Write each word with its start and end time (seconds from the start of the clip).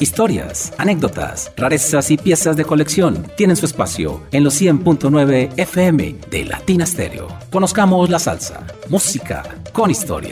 Historias, 0.00 0.72
anécdotas, 0.78 1.50
rarezas 1.56 2.12
y 2.12 2.16
piezas 2.16 2.56
de 2.56 2.64
colección 2.64 3.26
tienen 3.36 3.56
su 3.56 3.66
espacio 3.66 4.22
en 4.30 4.44
los 4.44 4.60
100.9 4.60 5.54
FM 5.56 6.14
de 6.30 6.44
Latina 6.44 6.86
Stereo. 6.86 7.26
Conozcamos 7.50 8.08
la 8.08 8.20
salsa, 8.20 8.64
música 8.88 9.42
con 9.72 9.90
historia. 9.90 10.30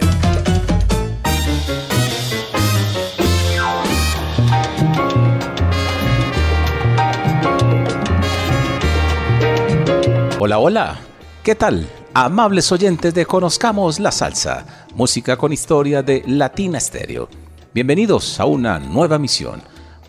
Hola, 10.38 10.58
hola. 10.60 11.00
¿Qué 11.42 11.56
tal? 11.56 11.88
Amables 12.14 12.70
oyentes 12.70 13.12
de 13.14 13.26
Conozcamos 13.26 13.98
la 13.98 14.12
Salsa, 14.12 14.86
música 14.94 15.36
con 15.36 15.52
historia 15.52 16.04
de 16.04 16.22
Latina 16.24 16.78
Stereo. 16.78 17.45
Bienvenidos 17.76 18.40
a 18.40 18.46
una 18.46 18.78
nueva 18.78 19.18
misión. 19.18 19.60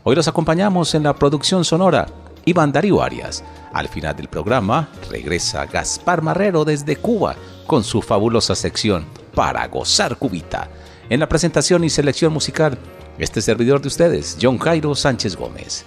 Hoy 0.06 0.16
los 0.16 0.30
acompañamos 0.30 0.96
en 0.96 1.04
la 1.04 1.14
producción 1.14 1.66
sonora 1.66 2.08
Iván 2.46 2.72
Darío 2.72 3.04
Arias. 3.04 3.44
Al 3.74 3.90
final 3.90 4.16
del 4.16 4.30
programa 4.30 4.88
regresa 5.10 5.66
Gaspar 5.66 6.22
Marrero 6.22 6.64
desde 6.64 6.96
Cuba 6.96 7.36
con 7.66 7.84
su 7.84 8.02
fabulosa 8.02 8.56
sección 8.56 9.06
Para 9.36 9.68
gozar 9.68 10.16
cubita. 10.16 10.70
En 11.10 11.20
la 11.20 11.28
presentación 11.28 11.84
y 11.84 11.90
selección 11.90 12.32
musical, 12.32 12.78
este 13.18 13.42
servidor 13.42 13.82
de 13.82 13.90
ustedes, 13.90 14.38
John 14.42 14.60
Jairo 14.60 14.96
Sánchez 14.96 15.36
Gómez. 15.36 15.84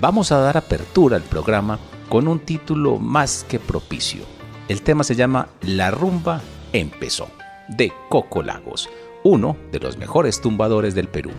Vamos 0.00 0.30
a 0.30 0.38
dar 0.38 0.56
apertura 0.56 1.16
al 1.16 1.24
programa 1.24 1.80
con 2.08 2.28
un 2.28 2.38
título 2.38 3.00
más 3.00 3.44
que 3.48 3.58
propicio. 3.58 4.22
El 4.68 4.82
tema 4.82 5.02
se 5.02 5.16
llama 5.16 5.48
La 5.62 5.90
rumba 5.90 6.40
empezó, 6.72 7.26
de 7.70 7.92
Coco 8.08 8.40
Lagos 8.40 8.88
uno 9.24 9.56
de 9.72 9.80
los 9.80 9.96
mejores 9.98 10.40
tumbadores 10.40 10.94
del 10.94 11.08
Perú. 11.08 11.30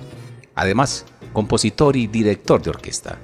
Además, 0.55 1.05
compositor 1.33 1.95
y 1.95 2.07
director 2.07 2.61
de 2.61 2.69
orquesta. 2.69 3.17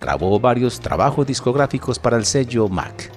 Grabó 0.00 0.38
varios 0.40 0.80
trabajos 0.80 1.26
discográficos 1.26 1.98
para 1.98 2.16
el 2.16 2.24
sello 2.24 2.68
Mac. 2.68 3.10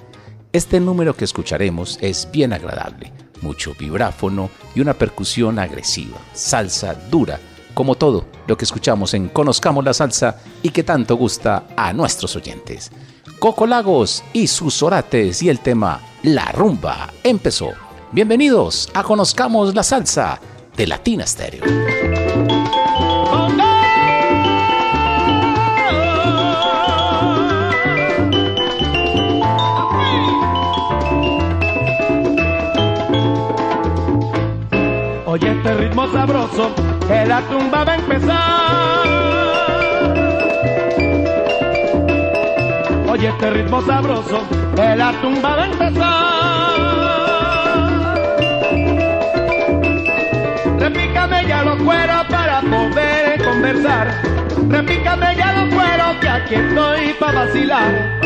Este 0.52 0.80
número 0.80 1.14
que 1.14 1.24
escucharemos 1.24 1.98
es 2.00 2.28
bien 2.30 2.52
agradable, 2.52 3.12
mucho 3.42 3.74
vibráfono 3.78 4.48
y 4.74 4.80
una 4.80 4.94
percusión 4.94 5.58
agresiva, 5.58 6.18
salsa 6.32 6.94
dura, 7.10 7.38
como 7.74 7.96
todo 7.96 8.24
lo 8.46 8.56
que 8.56 8.64
escuchamos 8.64 9.12
en 9.12 9.28
Conozcamos 9.28 9.84
la 9.84 9.92
Salsa 9.92 10.38
y 10.62 10.70
que 10.70 10.82
tanto 10.82 11.16
gusta 11.16 11.66
a 11.76 11.92
nuestros 11.92 12.34
oyentes. 12.36 12.90
Coco 13.38 13.66
Lagos 13.66 14.24
y 14.32 14.46
sus 14.46 14.82
orates 14.82 15.42
y 15.42 15.50
el 15.50 15.60
tema 15.60 16.00
La 16.22 16.52
Rumba 16.52 17.12
empezó. 17.22 17.72
Bienvenidos 18.12 18.88
a 18.94 19.02
Conozcamos 19.02 19.74
la 19.74 19.82
Salsa 19.82 20.40
de 20.76 20.86
Latina 20.86 21.26
Stereo. 21.26 21.64
Oye 35.26 35.50
este 35.50 35.74
ritmo 35.74 36.12
sabroso, 36.12 36.74
que 37.08 37.26
la 37.26 37.40
tumba 37.42 37.84
va 37.84 37.92
a 37.92 37.96
empezar. 37.96 39.06
Oye 43.10 43.28
este 43.28 43.50
ritmo 43.50 43.82
sabroso, 43.82 44.40
que 44.74 44.96
la 44.96 45.12
tumba 45.20 45.56
va 45.56 45.62
a 45.62 45.66
empezar. 45.66 46.75
Ya 51.46 51.62
los 51.62 51.80
cueros 51.82 52.26
para 52.28 52.60
poder 52.60 53.42
conversar. 53.44 54.22
Repícame 54.68 55.36
ya 55.36 55.52
los 55.52 55.74
cueros 55.74 56.16
que 56.20 56.28
aquí 56.28 56.54
estoy 56.54 57.12
para 57.20 57.44
vacilar. 57.44 58.20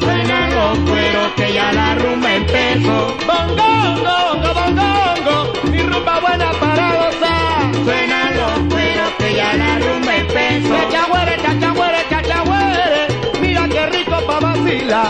Suenan 0.00 0.54
los 0.54 0.78
cueros 0.90 1.32
que 1.36 1.52
ya 1.52 1.72
la 1.72 1.94
rumba 1.96 2.34
empezó. 2.34 3.14
Bongo, 3.26 3.68
bongo, 4.06 4.54
bongo, 4.54 5.70
mi 5.70 5.82
rumba 5.82 6.20
buena 6.20 6.50
para 6.60 6.92
gozar. 6.92 7.74
Suenan 7.84 8.36
los 8.36 8.74
cueros 8.74 9.10
que 9.18 9.34
ya 9.34 9.52
la 9.54 9.78
rumba 9.78 10.16
empezó. 10.16 10.74
Chachagüere, 10.90 11.36
chachagüere, 11.42 12.08
chachagüere, 12.10 13.40
mira 13.40 13.68
qué 13.68 13.86
rico 13.86 14.16
para 14.26 14.40
vacilar. 14.40 15.08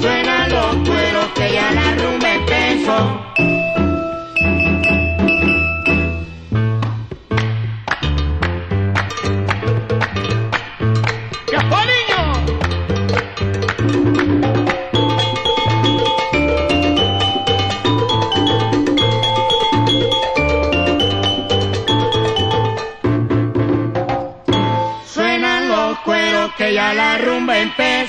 Suenan 0.00 0.50
los 0.50 0.76
cueros 0.88 1.26
que 1.34 1.52
ya 1.52 1.72
la 1.72 1.94
rumba 2.02 2.32
empezó. 2.32 3.31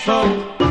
Empezó. 0.05 0.62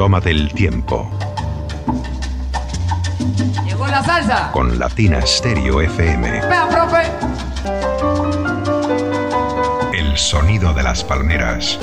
Bailar. 0.00 0.22
Tómate 0.22 0.30
el 0.30 0.52
tiempo 0.52 1.10
Llegó 3.66 3.86
la 3.86 4.02
salsa. 4.02 4.50
con 4.52 4.78
Latina 4.78 5.20
Stereo 5.26 5.80
FM. 5.80 6.30
Vea, 6.30 6.68
profe. 6.68 7.10
El 9.98 10.16
sonido 10.16 10.72
de 10.72 10.82
las 10.82 11.04
palmeras. 11.04 11.78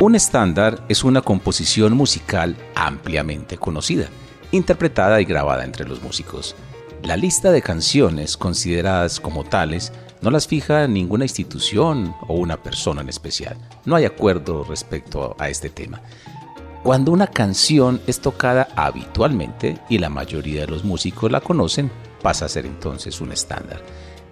Un 0.00 0.14
estándar 0.14 0.84
es 0.88 1.04
una 1.04 1.22
composición 1.22 1.94
musical 1.94 2.56
ampliamente 2.74 3.56
conocida, 3.56 4.08
interpretada 4.52 5.20
y 5.20 5.24
grabada 5.24 5.64
entre 5.64 5.88
los 5.88 6.02
músicos. 6.02 6.54
La 7.02 7.16
lista 7.16 7.52
de 7.52 7.62
canciones 7.62 8.36
consideradas 8.36 9.20
como 9.20 9.44
tales 9.44 9.92
no 10.22 10.30
las 10.30 10.46
fija 10.46 10.88
ninguna 10.88 11.24
institución 11.24 12.14
o 12.26 12.34
una 12.34 12.62
persona 12.62 13.00
en 13.00 13.08
especial. 13.08 13.56
No 13.84 13.96
hay 13.96 14.04
acuerdo 14.04 14.64
respecto 14.64 15.36
a 15.38 15.48
este 15.48 15.70
tema. 15.70 16.00
Cuando 16.82 17.12
una 17.12 17.26
canción 17.26 18.00
es 18.06 18.20
tocada 18.20 18.68
habitualmente 18.76 19.78
y 19.88 19.98
la 19.98 20.08
mayoría 20.08 20.62
de 20.62 20.68
los 20.68 20.84
músicos 20.84 21.30
la 21.30 21.40
conocen, 21.40 21.90
pasa 22.22 22.46
a 22.46 22.48
ser 22.48 22.66
entonces 22.66 23.20
un 23.20 23.32
estándar. 23.32 23.82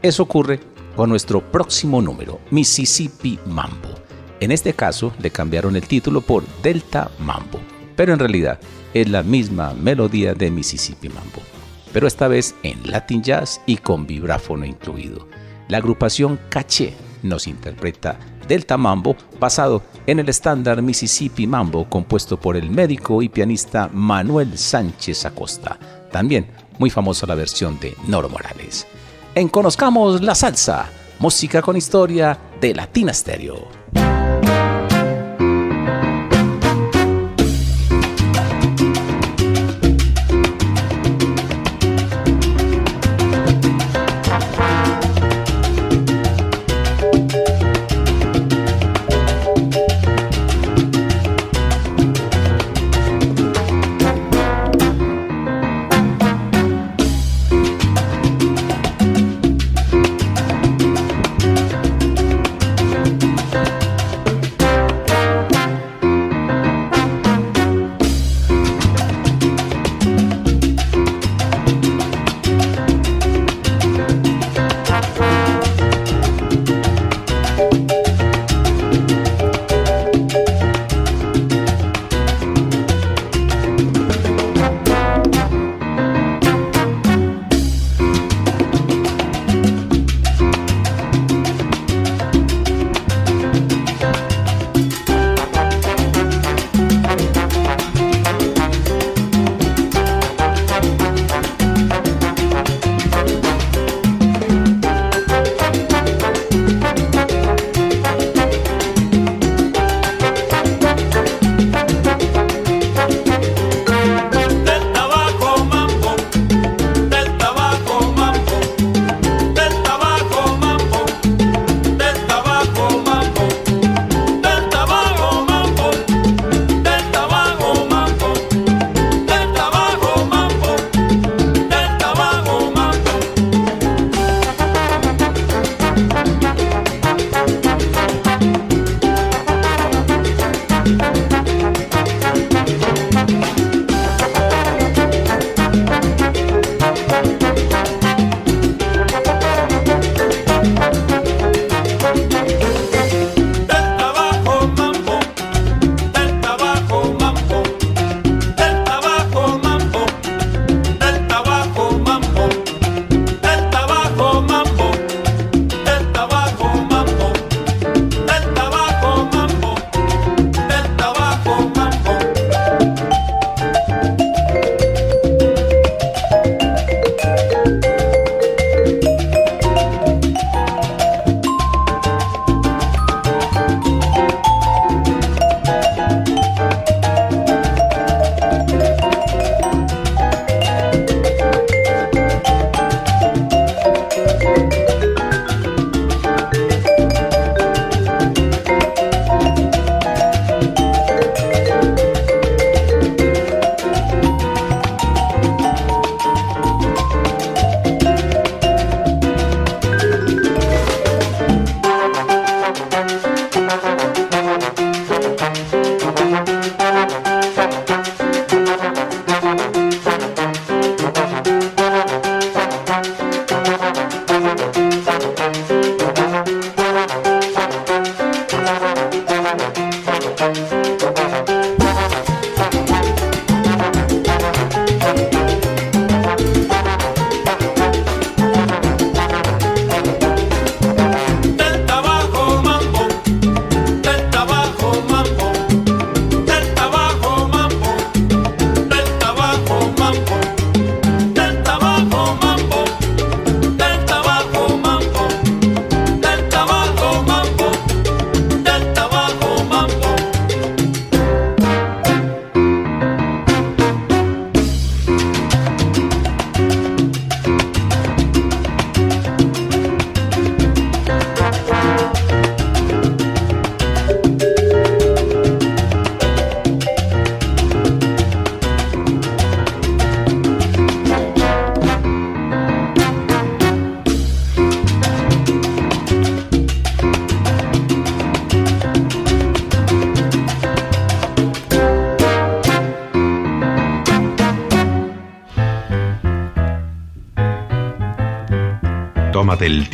Eso 0.02 0.22
ocurre 0.22 0.61
con 0.96 1.11
nuestro 1.11 1.40
próximo 1.40 2.00
número, 2.00 2.40
Mississippi 2.50 3.38
Mambo. 3.46 3.88
En 4.40 4.52
este 4.52 4.72
caso 4.75 5.12
le 5.20 5.31
cambiaron 5.31 5.76
el 5.76 5.87
título 5.87 6.20
por 6.20 6.44
Delta 6.62 7.11
Mambo, 7.19 7.61
pero 7.96 8.12
en 8.12 8.19
realidad 8.19 8.58
es 8.93 9.08
la 9.08 9.22
misma 9.22 9.75
melodía 9.75 10.34
de 10.34 10.50
Mississippi 10.50 11.08
Mambo, 11.08 11.40
pero 11.94 12.08
esta 12.08 12.26
vez 12.26 12.56
en 12.64 12.91
Latin 12.91 13.23
Jazz 13.23 13.61
y 13.67 13.76
con 13.76 14.05
vibráfono 14.06 14.67
incluido. 14.67 15.29
La 15.69 15.79
agrupación 15.79 16.41
Caché 16.50 16.93
nos 17.23 17.46
interpreta 17.46 18.19
Delta 18.49 18.76
Mambo 18.76 19.17
basado 19.38 19.81
en 20.06 20.19
el 20.19 20.29
estándar 20.29 20.82
Mississippi 20.82 21.46
Mambo 21.46 21.88
compuesto 21.88 22.38
por 22.38 22.56
el 22.56 22.69
médico 22.69 23.23
y 23.23 23.29
pianista 23.29 23.88
Manuel 23.93 24.58
Sánchez 24.58 25.25
Acosta. 25.25 25.79
También 26.11 26.49
muy 26.79 26.91
famosa 26.91 27.26
la 27.26 27.37
versión 27.37 27.79
de 27.79 27.97
Noro 28.08 28.29
Morales. 28.29 28.88
En 29.37 29.49
Conozcamos 29.49 30.20
la 30.20 30.35
Salsa, 30.35 30.90
música 31.20 31.62
con 31.62 31.76
historia 31.76 32.37
de 32.61 32.75
Latina 32.75 33.14
Stereo. 33.14 33.69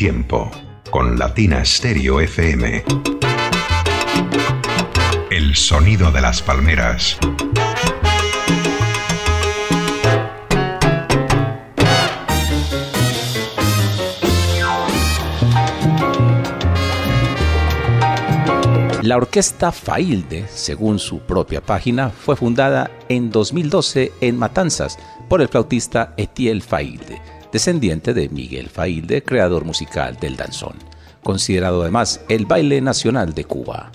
Tiempo 0.00 0.50
con 0.90 1.19
Latina 1.19 1.62
Stereo 1.62 2.21
FM. 2.21 2.85
El 5.30 5.54
sonido 5.54 6.11
de 6.11 6.23
las 6.23 6.40
palmeras. 6.40 7.19
La 19.02 19.19
orquesta 19.19 19.71
Failde, 19.71 20.47
según 20.49 20.99
su 20.99 21.19
propia 21.19 21.61
página, 21.61 22.09
fue 22.09 22.37
fundada 22.37 22.90
en 23.11 23.30
2012 23.30 24.12
en 24.23 24.38
Matanzas 24.38 24.99
por 25.28 25.42
el 25.42 25.49
flautista 25.49 26.14
Etiel 26.16 26.62
Failde, 26.62 27.09
descendiente 27.52 28.14
de 28.14 28.28
Miguel 28.28 28.69
Failde, 28.69 29.23
creador 29.23 29.64
musical 29.64 30.16
del 30.21 30.37
danzón, 30.37 30.75
considerado 31.23 31.83
además 31.83 32.21
el 32.28 32.47
baile 32.47 32.80
nacional 32.80 33.35
de 33.35 33.45
Cuba. 33.45 33.90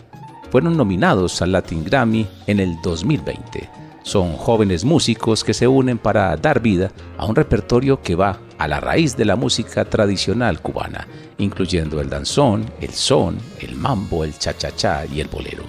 Fueron 0.52 0.78
nominados 0.78 1.42
al 1.42 1.52
Latin 1.52 1.84
Grammy 1.84 2.28
en 2.48 2.60
el 2.60 2.76
2020. 2.82 3.70
Son 4.04 4.34
jóvenes 4.34 4.86
músicos 4.86 5.44
que 5.44 5.54
se 5.54 5.68
unen 5.68 5.98
para 5.98 6.38
dar 6.38 6.62
vida 6.62 6.92
a 7.18 7.26
un 7.26 7.36
repertorio 7.36 8.02
que 8.02 8.16
va 8.16 8.40
a 8.58 8.68
la 8.68 8.80
raíz 8.80 9.18
de 9.18 9.26
la 9.26 9.36
música 9.36 9.86
tradicional 9.86 10.62
cubana, 10.62 11.08
incluyendo 11.38 12.00
el 12.00 12.10
danzón, 12.10 12.66
el 12.80 12.92
son, 12.92 13.38
el 13.60 13.76
mambo, 13.76 14.24
el 14.24 14.38
cha-cha-cha 14.38 15.06
y 15.08 15.22
el 15.22 15.28
bolero. 15.28 15.64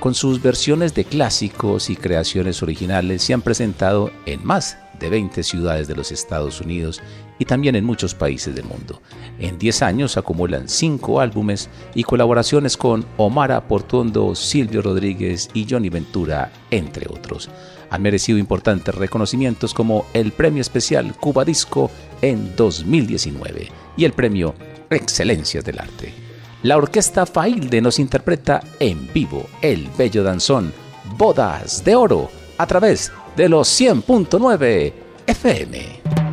Con 0.00 0.14
sus 0.14 0.42
versiones 0.42 0.94
de 0.94 1.04
clásicos 1.04 1.88
y 1.90 1.94
creaciones 1.94 2.62
originales 2.62 3.22
se 3.22 3.34
han 3.34 3.42
presentado 3.42 4.10
en 4.26 4.44
más 4.44 4.78
de 5.02 5.10
20 5.10 5.42
ciudades 5.42 5.88
de 5.88 5.96
los 5.96 6.12
Estados 6.12 6.60
Unidos 6.60 7.02
y 7.38 7.44
también 7.44 7.74
en 7.74 7.84
muchos 7.84 8.14
países 8.14 8.54
del 8.54 8.64
mundo. 8.64 9.02
En 9.38 9.58
10 9.58 9.82
años 9.82 10.16
acumulan 10.16 10.68
5 10.68 11.20
álbumes 11.20 11.68
y 11.94 12.04
colaboraciones 12.04 12.76
con 12.76 13.04
Omar 13.16 13.66
Portuondo, 13.66 14.34
Silvio 14.34 14.80
Rodríguez 14.80 15.50
y 15.52 15.66
Johnny 15.68 15.88
Ventura, 15.88 16.52
entre 16.70 17.06
otros. 17.08 17.50
Han 17.90 18.00
merecido 18.00 18.38
importantes 18.38 18.94
reconocimientos 18.94 19.74
como 19.74 20.06
el 20.14 20.32
Premio 20.32 20.62
Especial 20.62 21.14
Cuba 21.16 21.44
Disco 21.44 21.90
en 22.22 22.54
2019 22.56 23.68
y 23.96 24.04
el 24.04 24.12
Premio 24.12 24.54
Excelencias 24.88 25.64
del 25.64 25.80
Arte. 25.80 26.14
La 26.62 26.76
orquesta 26.76 27.26
Failde 27.26 27.80
nos 27.80 27.98
interpreta 27.98 28.62
en 28.78 29.12
vivo 29.12 29.46
el 29.60 29.88
bello 29.98 30.22
danzón 30.22 30.72
Bodas 31.18 31.84
de 31.84 31.96
Oro 31.96 32.30
a 32.56 32.66
través 32.66 33.10
de 33.36 33.48
los 33.48 33.80
100.9 33.80 34.92
FM. 35.26 36.31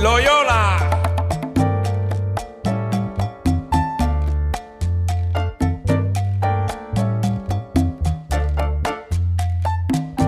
Loyola. 0.00 0.76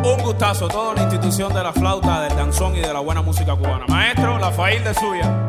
Un 0.02 0.22
gustazo, 0.22 0.68
toda 0.68 0.94
la 0.94 1.02
institución 1.02 1.52
de 1.52 1.62
la 1.62 1.72
flauta, 1.72 2.22
del 2.22 2.36
danzón 2.36 2.76
y 2.76 2.80
de 2.80 2.92
la 2.92 3.00
buena 3.00 3.22
música 3.22 3.54
cubana. 3.56 3.84
Maestro, 3.88 4.38
la 4.38 4.50
fail 4.50 4.82
de 4.84 4.94
suya. 4.94 5.47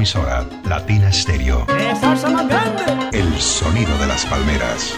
Emisora, 0.00 0.46
Latina 0.64 1.12
Stereo. 1.12 1.66
El 3.12 3.38
sonido 3.38 3.98
de 3.98 4.06
las 4.06 4.24
palmeras. 4.24 4.94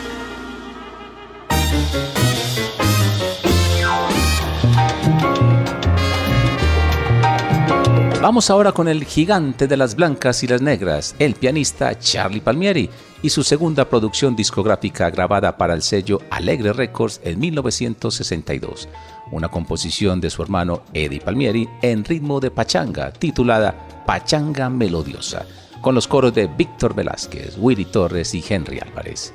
Vamos 8.22 8.50
ahora 8.50 8.70
con 8.70 8.87
el 8.87 9.04
gigante 9.04 9.66
de 9.66 9.76
las 9.76 9.96
blancas 9.96 10.44
y 10.44 10.46
las 10.46 10.62
negras, 10.62 11.16
el 11.18 11.35
pianista 11.35 11.98
Charlie 11.98 12.40
Palmieri, 12.40 12.88
y 13.20 13.30
su 13.30 13.42
segunda 13.42 13.85
producción 13.88 14.37
discográfica 14.37 15.11
grabada 15.11 15.56
para 15.56 15.74
el 15.74 15.82
sello 15.82 16.20
Alegre 16.30 16.72
Records 16.72 17.20
en 17.24 17.40
1962, 17.40 18.88
una 19.32 19.48
composición 19.48 20.20
de 20.20 20.30
su 20.30 20.40
hermano 20.40 20.85
Eddie 20.94 21.20
Palmieri 21.20 21.68
en 21.82 22.04
ritmo 22.04 22.38
de 22.38 22.52
pachanga, 22.52 23.11
titulada 23.11 24.04
Pachanga 24.06 24.70
Melodiosa, 24.70 25.44
con 25.80 25.96
los 25.96 26.06
coros 26.06 26.32
de 26.32 26.46
Víctor 26.46 26.94
Velázquez, 26.94 27.56
Willy 27.58 27.87
Torres 27.87 28.35
y 28.35 28.44
Henry 28.48 28.78
Álvarez. 28.78 29.35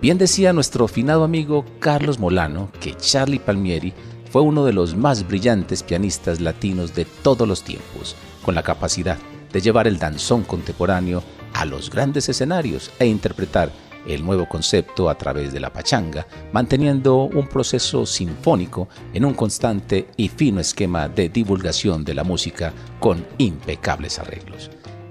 Bien 0.00 0.16
decía 0.16 0.52
nuestro 0.52 0.86
finado 0.86 1.24
amigo 1.24 1.64
Carlos 1.80 2.20
Molano 2.20 2.70
que 2.78 2.96
Charlie 2.96 3.40
Palmieri 3.40 3.92
fue 4.30 4.42
uno 4.42 4.64
de 4.64 4.72
los 4.72 4.96
más 4.96 5.26
brillantes 5.26 5.82
pianistas 5.82 6.40
latinos 6.40 6.94
de 6.94 7.04
todos 7.04 7.46
los 7.46 7.62
tiempos, 7.62 8.16
con 8.42 8.54
la 8.54 8.62
capacidad 8.62 9.18
de 9.52 9.60
llevar 9.60 9.86
el 9.86 9.98
danzón 9.98 10.42
contemporáneo 10.42 11.22
a 11.54 11.64
los 11.64 11.90
grandes 11.90 12.28
escenarios 12.28 12.90
e 12.98 13.06
interpretar 13.06 13.70
el 14.06 14.24
nuevo 14.24 14.48
concepto 14.48 15.10
a 15.10 15.16
través 15.16 15.52
de 15.52 15.60
la 15.60 15.72
pachanga, 15.72 16.26
manteniendo 16.52 17.24
un 17.24 17.46
proceso 17.46 18.06
sinfónico 18.06 18.88
en 19.12 19.24
un 19.24 19.34
constante 19.34 20.08
y 20.16 20.28
fino 20.28 20.60
esquema 20.60 21.08
de 21.08 21.28
divulgación 21.28 22.04
de 22.04 22.14
la 22.14 22.24
música 22.24 22.72
con 23.00 23.26
impecables 23.38 24.18
arreglos. 24.18 24.70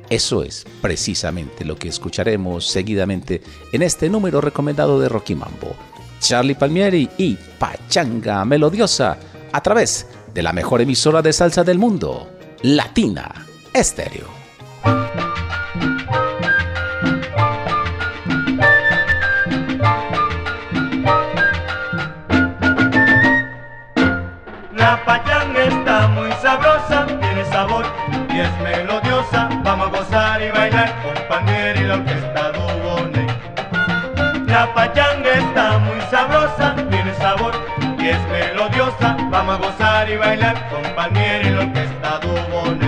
Eso 0.10 0.41
es 0.43 0.65
precisamente 0.82 1.65
lo 1.65 1.75
que 1.75 1.89
escucharemos 1.89 2.65
seguidamente 2.65 3.41
en 3.73 3.82
este 3.82 4.10
número 4.10 4.39
recomendado 4.39 4.99
de 4.99 5.10
Rocky 5.10 5.36
Mambo. 5.36 5.75
Charlie 6.19 6.56
Palmieri 6.56 7.10
y 7.17 7.36
Pachanga 7.36 8.43
Melodiosa 8.45 9.17
a 9.51 9.62
través 9.62 10.08
de 10.34 10.43
la 10.43 10.53
mejor 10.53 10.82
emisora 10.82 11.21
de 11.21 11.34
salsa 11.34 11.63
del 11.63 11.80
mundo, 11.80 12.30
Latina 12.62 13.45
Estéreo. 13.73 14.27
Vamos 39.38 39.54
a 39.54 39.58
gozar 39.60 40.10
y 40.10 40.17
bailar 40.17 40.67
con 40.67 40.82
Palmieri 40.95 41.52
la 41.52 41.60
orquesta 41.60 42.19
Dubone. 42.21 42.87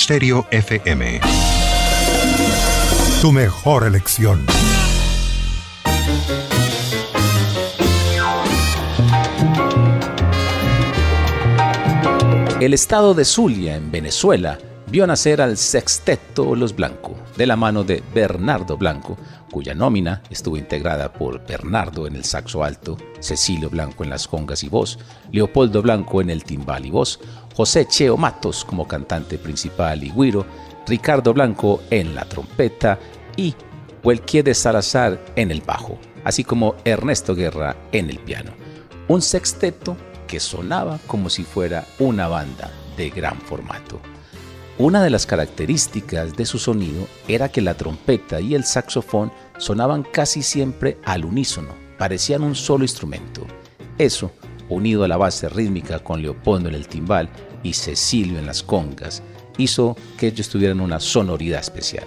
FM. 0.00 1.20
Tu 3.20 3.32
mejor 3.32 3.84
elección. 3.84 4.46
El 12.60 12.74
estado 12.74 13.14
de 13.14 13.24
Zulia, 13.24 13.74
en 13.74 13.90
Venezuela, 13.90 14.58
vio 14.86 15.04
nacer 15.06 15.40
al 15.40 15.56
sexteto 15.56 16.54
Los 16.54 16.76
Blanco, 16.76 17.16
de 17.36 17.46
la 17.46 17.56
mano 17.56 17.82
de 17.82 18.02
Bernardo 18.14 18.76
Blanco, 18.76 19.18
cuya 19.50 19.74
nómina 19.74 20.22
estuvo 20.30 20.56
integrada 20.56 21.12
por 21.12 21.44
Bernardo 21.46 22.06
en 22.06 22.14
el 22.14 22.24
saxo 22.24 22.62
alto, 22.62 22.96
Cecilio 23.20 23.68
Blanco 23.68 24.04
en 24.04 24.10
las 24.10 24.28
congas 24.28 24.62
y 24.62 24.68
voz, 24.68 24.98
Leopoldo 25.32 25.82
Blanco 25.82 26.20
en 26.20 26.30
el 26.30 26.44
timbal 26.44 26.86
y 26.86 26.90
voz, 26.90 27.20
José 27.58 27.88
Cheo 27.88 28.16
Matos 28.16 28.64
como 28.64 28.86
cantante 28.86 29.36
principal 29.36 30.04
y 30.04 30.10
güiro, 30.10 30.46
Ricardo 30.86 31.34
Blanco 31.34 31.82
en 31.90 32.14
la 32.14 32.24
trompeta 32.24 33.00
y 33.36 33.52
Huelquier 34.04 34.44
de 34.44 34.54
Salazar 34.54 35.20
en 35.34 35.50
el 35.50 35.60
bajo, 35.62 35.98
así 36.22 36.44
como 36.44 36.76
Ernesto 36.84 37.34
Guerra 37.34 37.74
en 37.90 38.10
el 38.10 38.20
piano. 38.20 38.52
Un 39.08 39.22
sexteto 39.22 39.96
que 40.28 40.38
sonaba 40.38 41.00
como 41.08 41.28
si 41.28 41.42
fuera 41.42 41.84
una 41.98 42.28
banda 42.28 42.70
de 42.96 43.10
gran 43.10 43.40
formato. 43.40 43.98
Una 44.78 45.02
de 45.02 45.10
las 45.10 45.26
características 45.26 46.36
de 46.36 46.46
su 46.46 46.60
sonido 46.60 47.08
era 47.26 47.48
que 47.48 47.60
la 47.60 47.74
trompeta 47.74 48.40
y 48.40 48.54
el 48.54 48.62
saxofón 48.62 49.32
sonaban 49.56 50.04
casi 50.04 50.44
siempre 50.44 50.98
al 51.04 51.24
unísono, 51.24 51.70
parecían 51.98 52.44
un 52.44 52.54
solo 52.54 52.84
instrumento. 52.84 53.44
Eso, 53.98 54.30
unido 54.68 55.02
a 55.02 55.08
la 55.08 55.16
base 55.16 55.48
rítmica 55.48 55.98
con 55.98 56.22
Leopoldo 56.22 56.68
en 56.68 56.76
el 56.76 56.86
timbal 56.86 57.28
y 57.62 57.72
Cecilio 57.72 58.38
en 58.38 58.46
las 58.46 58.62
congas, 58.62 59.22
hizo 59.56 59.96
que 60.16 60.28
ellos 60.28 60.48
tuvieran 60.48 60.80
una 60.80 61.00
sonoridad 61.00 61.60
especial. 61.60 62.06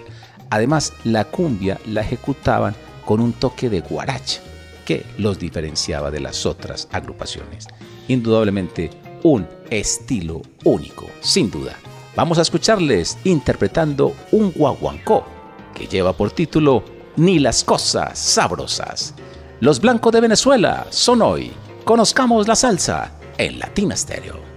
Además, 0.50 0.92
la 1.04 1.24
cumbia 1.24 1.78
la 1.86 2.02
ejecutaban 2.02 2.74
con 3.04 3.20
un 3.20 3.32
toque 3.32 3.70
de 3.70 3.80
guaracha 3.80 4.40
que 4.84 5.04
los 5.18 5.38
diferenciaba 5.38 6.10
de 6.10 6.20
las 6.20 6.44
otras 6.46 6.88
agrupaciones. 6.92 7.68
Indudablemente 8.08 8.90
un 9.22 9.46
estilo 9.70 10.42
único, 10.64 11.08
sin 11.20 11.50
duda. 11.50 11.76
Vamos 12.16 12.38
a 12.38 12.42
escucharles 12.42 13.16
interpretando 13.24 14.14
un 14.32 14.52
guaguancó 14.52 15.24
que 15.74 15.86
lleva 15.86 16.12
por 16.12 16.30
título 16.30 16.84
Ni 17.16 17.38
las 17.38 17.64
cosas 17.64 18.18
sabrosas. 18.18 19.14
Los 19.60 19.80
blancos 19.80 20.12
de 20.12 20.20
Venezuela 20.20 20.86
son 20.90 21.22
hoy. 21.22 21.52
Conozcamos 21.84 22.46
la 22.48 22.56
salsa 22.56 23.12
en 23.38 23.58
Latina 23.58 23.96
Stereo. 23.96 24.51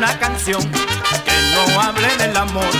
Una 0.00 0.18
canción 0.18 0.62
que 0.62 1.36
no 1.52 1.78
hable 1.78 2.08
del 2.16 2.34
amor, 2.34 2.72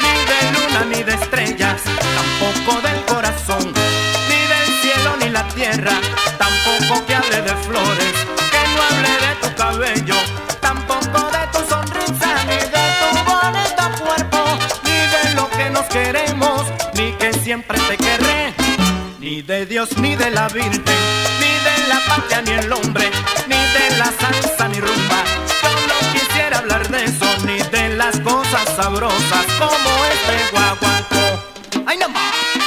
ni 0.00 0.14
de 0.30 0.40
luna 0.52 0.84
ni 0.84 1.02
de 1.02 1.14
estrellas, 1.14 1.82
tampoco 2.14 2.80
del 2.86 3.04
corazón, 3.04 3.72
ni 4.28 4.40
del 4.52 4.68
cielo 4.80 5.16
ni 5.20 5.28
la 5.30 5.42
tierra, 5.48 5.90
tampoco 6.38 7.04
que 7.04 7.16
hable 7.16 7.42
de 7.42 7.56
flores, 7.66 8.14
que 8.52 8.62
no 8.74 8.82
hable 8.88 9.10
de 9.26 9.34
tu 9.42 9.54
cabello, 9.56 10.14
tampoco 10.60 11.32
de 11.32 11.44
tu 11.52 11.68
sonrisa, 11.68 12.30
ni 12.46 12.60
de 12.76 12.84
tu 13.00 13.08
bonito 13.28 14.04
cuerpo, 14.04 14.44
ni 14.84 14.98
de 15.14 15.34
lo 15.34 15.50
que 15.50 15.68
nos 15.68 15.86
queremos, 15.86 16.62
ni 16.94 17.10
que 17.14 17.32
siempre 17.32 17.76
te 17.88 17.96
querré, 17.96 18.54
ni 19.18 19.42
de 19.42 19.66
Dios 19.66 19.98
ni 19.98 20.14
de 20.14 20.30
la 20.30 20.46
Virgen, 20.46 21.00
ni 21.40 21.52
de 21.66 21.88
la 21.88 21.98
patria 22.06 22.40
ni 22.42 22.52
el 22.52 22.72
hombre, 22.72 23.10
ni 23.48 23.56
de 23.56 23.98
la 23.98 24.12
salsa 24.20 24.68
ni 24.68 24.78
rumba. 24.78 25.41
Las 27.96 28.18
cosas 28.20 28.64
sabrosas 28.76 29.46
como 29.58 30.04
este 30.04 30.50
guaguancó. 30.52 31.84
¡Ay, 31.86 31.98
no 31.98 32.08
más! 32.08 32.61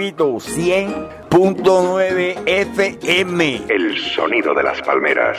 100.9 0.00 2.42
FM. 2.46 3.62
El 3.68 3.98
sonido 3.98 4.54
de 4.54 4.62
las 4.62 4.80
palmeras. 4.80 5.36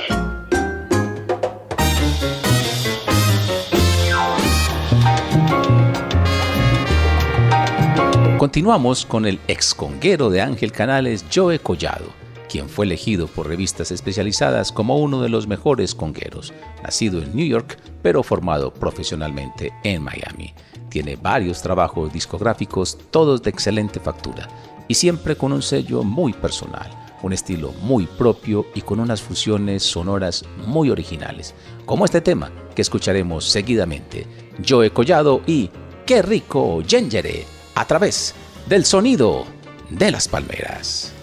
Continuamos 8.37 9.03
con 9.05 9.25
el 9.25 9.39
exconguero 9.47 10.29
de 10.29 10.41
Ángel 10.41 10.71
Canales, 10.71 11.25
Joe 11.33 11.57
Collado 11.59 12.21
quien 12.51 12.67
fue 12.67 12.85
elegido 12.85 13.27
por 13.27 13.47
revistas 13.47 13.91
especializadas 13.91 14.73
como 14.73 14.97
uno 14.97 15.21
de 15.21 15.29
los 15.29 15.47
mejores 15.47 15.95
congueros, 15.95 16.53
nacido 16.83 17.21
en 17.21 17.33
New 17.33 17.47
York 17.47 17.77
pero 18.01 18.23
formado 18.23 18.73
profesionalmente 18.73 19.71
en 19.85 20.03
Miami. 20.03 20.53
Tiene 20.91 21.15
varios 21.15 21.61
trabajos 21.61 22.11
discográficos, 22.11 22.97
todos 23.11 23.41
de 23.41 23.49
excelente 23.49 24.01
factura, 24.01 24.49
y 24.89 24.93
siempre 24.93 25.37
con 25.37 25.53
un 25.53 25.61
sello 25.61 26.03
muy 26.03 26.33
personal, 26.33 26.91
un 27.23 27.31
estilo 27.31 27.71
muy 27.81 28.05
propio 28.05 28.65
y 28.75 28.81
con 28.81 28.99
unas 28.99 29.21
fusiones 29.21 29.83
sonoras 29.83 30.43
muy 30.67 30.89
originales, 30.89 31.55
como 31.85 32.03
este 32.03 32.19
tema 32.19 32.51
que 32.75 32.81
escucharemos 32.81 33.45
seguidamente, 33.45 34.27
Joe 34.67 34.91
Collado 34.91 35.41
y 35.47 35.69
Qué 36.05 36.21
rico 36.21 36.83
Gengere, 36.85 37.45
a 37.75 37.87
través 37.87 38.35
del 38.67 38.83
sonido 38.83 39.45
de 39.89 40.11
las 40.11 40.27
palmeras. 40.27 41.13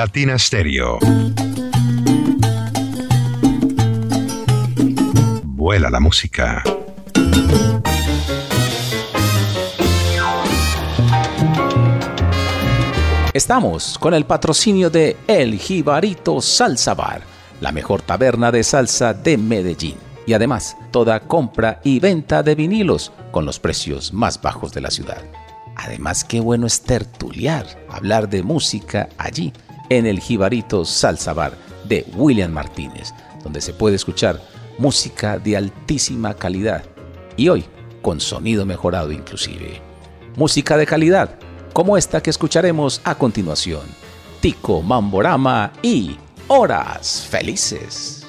Latina 0.00 0.38
Stereo. 0.38 0.98
Vuela 5.44 5.90
la 5.90 6.00
música. 6.00 6.64
Estamos 13.34 13.98
con 13.98 14.14
el 14.14 14.24
patrocinio 14.24 14.88
de 14.88 15.18
El 15.26 15.58
Jibarito 15.58 16.40
Salsa 16.40 16.94
Bar, 16.94 17.20
la 17.60 17.70
mejor 17.70 18.00
taberna 18.00 18.50
de 18.50 18.64
salsa 18.64 19.12
de 19.12 19.36
Medellín 19.36 19.96
y 20.26 20.32
además 20.32 20.78
toda 20.90 21.20
compra 21.20 21.82
y 21.84 22.00
venta 22.00 22.42
de 22.42 22.54
vinilos 22.54 23.12
con 23.30 23.44
los 23.44 23.60
precios 23.60 24.14
más 24.14 24.40
bajos 24.40 24.72
de 24.72 24.80
la 24.80 24.90
ciudad. 24.90 25.22
Además, 25.76 26.24
qué 26.24 26.40
bueno 26.40 26.66
es 26.66 26.80
tertuliar, 26.80 27.66
hablar 27.90 28.30
de 28.30 28.42
música 28.42 29.10
allí, 29.18 29.52
en 29.90 30.06
el 30.06 30.20
Jibarito 30.20 30.86
Salsa 30.86 31.34
Bar 31.34 31.52
de 31.84 32.06
William 32.14 32.52
Martínez, 32.52 33.12
donde 33.42 33.60
se 33.60 33.74
puede 33.74 33.96
escuchar 33.96 34.40
música 34.78 35.38
de 35.38 35.56
altísima 35.58 36.32
calidad 36.32 36.84
y 37.36 37.48
hoy 37.48 37.64
con 38.00 38.20
sonido 38.20 38.64
mejorado 38.64 39.12
inclusive. 39.12 39.82
Música 40.36 40.78
de 40.78 40.86
calidad, 40.86 41.38
como 41.74 41.98
esta 41.98 42.22
que 42.22 42.30
escucharemos 42.30 43.00
a 43.04 43.14
continuación. 43.14 43.82
Tico 44.40 44.80
Mamborama 44.80 45.72
y 45.82 46.16
Horas 46.48 47.26
Felices. 47.28 48.19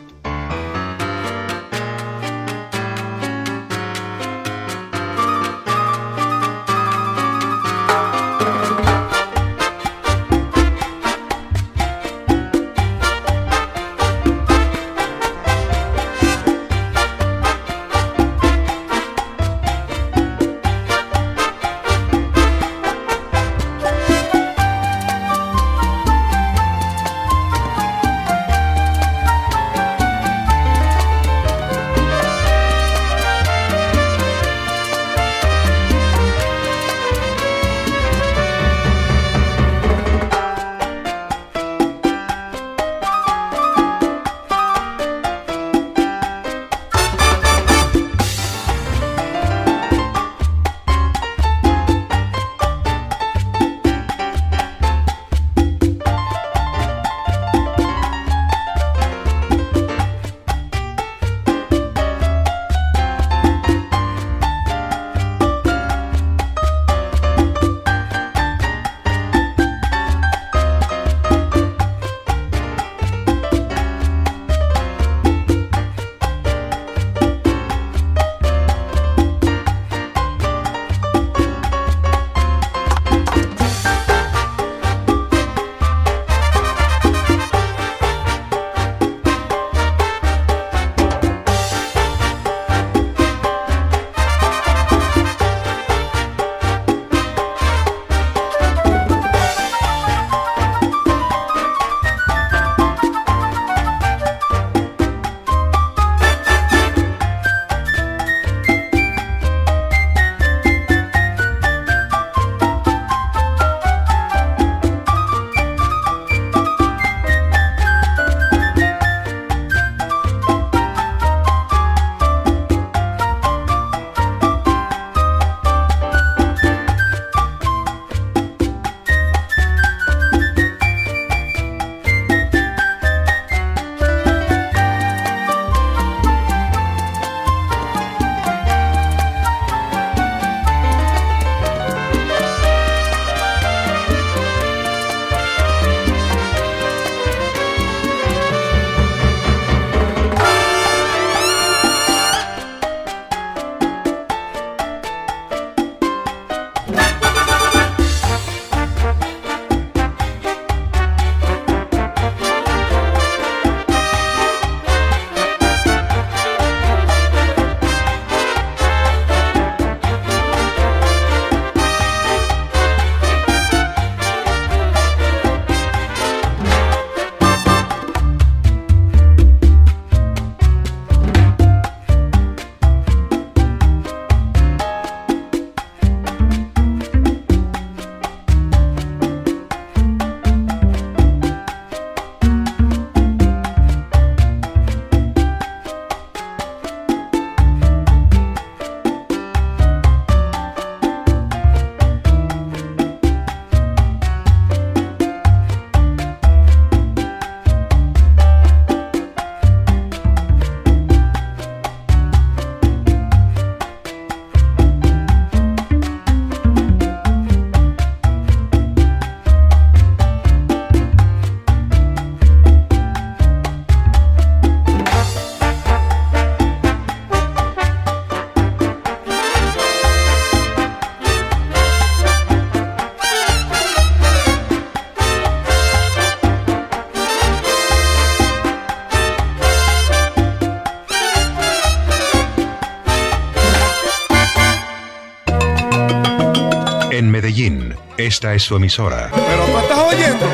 Esta 248.32 248.54
es 248.54 248.63
su 248.63 248.77
emisora. 248.77 249.29
Pero 249.29 249.65
tú 249.65 249.77
estás 249.77 250.00
oyendo. 250.00 250.46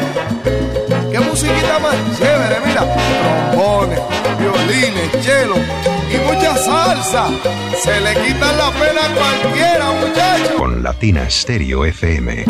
¿Qué 1.11 1.19
musiquita 1.19 1.78
más 1.78 1.95
chévere? 2.17 2.55
Mira, 2.65 3.51
trombones, 3.51 3.99
violines, 4.39 5.23
chelo 5.23 5.57
y 6.11 6.17
mucha 6.25 6.57
salsa. 6.57 7.28
Se 7.80 8.01
le 8.01 8.15
quita 8.15 8.51
la 8.53 8.71
pena 8.71 9.05
a 9.05 9.13
cualquiera, 9.13 9.91
muchachos. 9.91 10.51
Con 10.57 10.82
Latina 10.82 11.30
Stereo 11.30 11.86
FM. 11.86 12.45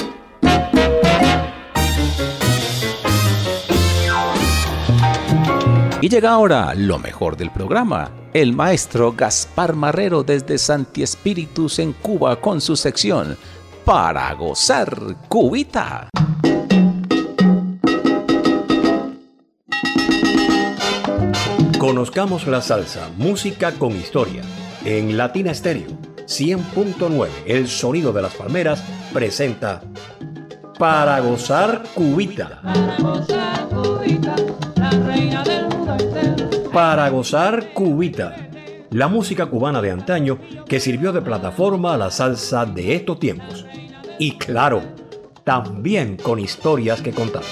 Y 6.00 6.08
llega 6.08 6.30
ahora 6.30 6.74
lo 6.74 7.00
mejor 7.00 7.36
del 7.36 7.52
programa, 7.52 8.12
el 8.34 8.54
maestro 8.54 9.12
Gaspar 9.12 9.76
Marrero 9.76 10.24
desde 10.24 10.58
Santi 10.58 11.04
Espíritus 11.04 11.80
en 11.80 11.92
Cuba 11.92 12.40
con 12.40 12.62
su 12.62 12.78
sección 12.78 13.36
Para 13.88 14.34
gozar 14.34 15.16
Cubita. 15.30 16.10
Conozcamos 21.80 22.46
la 22.48 22.62
salsa, 22.62 23.10
música 23.16 23.72
con 23.72 23.96
historia, 23.96 24.42
en 24.84 25.16
Latina 25.16 25.54
Stereo 25.54 25.88
100.9, 26.26 27.30
el 27.46 27.70
sonido 27.70 28.12
de 28.12 28.24
las 28.24 28.36
palmeras, 28.36 28.84
presenta 29.14 29.82
Para 30.78 31.22
gozar 31.22 31.84
cubita. 31.96 32.60
Para 32.62 32.98
gozar 32.98 33.70
cubita, 33.70 34.36
la 34.76 34.90
reina 34.90 35.44
del 35.46 35.70
mundo. 35.70 36.70
Para 36.74 37.08
gozar 37.10 37.72
cubita. 37.72 38.47
La 38.98 39.08
música 39.08 39.46
cubana 39.46 39.80
de 39.80 39.92
antaño 39.92 40.40
que 40.68 40.80
sirvió 40.80 41.12
de 41.14 41.22
plataforma 41.22 41.94
a 41.94 41.98
la 41.98 42.10
salsa 42.10 42.66
de 42.66 42.96
estos 42.96 43.20
tiempos. 43.20 43.64
Y 44.18 44.40
claro, 44.40 44.82
también 45.44 46.18
con 46.18 46.40
historias 46.40 47.00
que 47.04 47.12
contar. 47.12 47.44